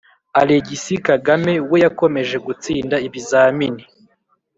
[0.39, 3.83] alegisi kagame we yakomeje gutsinda ibizamini